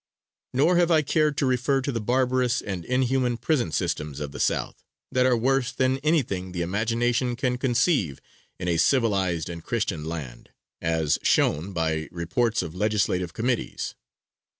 Nor 0.51 0.77
have 0.77 0.89
I 0.89 1.03
cared 1.03 1.37
to 1.37 1.45
refer 1.45 1.79
to 1.83 1.91
the 1.91 2.01
barbarous 2.01 2.59
and 2.59 2.83
inhuman 2.85 3.37
prison 3.37 3.71
systems 3.71 4.19
of 4.19 4.31
the 4.31 4.39
South, 4.39 4.83
that 5.11 5.27
are 5.27 5.37
worse 5.37 5.71
than 5.71 5.99
anything 5.99 6.53
the 6.53 6.63
imagination 6.63 7.35
can 7.35 7.59
conceive 7.59 8.19
in 8.59 8.67
a 8.67 8.77
civilized 8.77 9.47
and 9.47 9.63
Christian 9.63 10.03
land, 10.03 10.49
as 10.81 11.19
shown 11.21 11.71
by 11.71 12.09
reports 12.11 12.63
of 12.63 12.73
legislative 12.73 13.33
committees. 13.35 13.93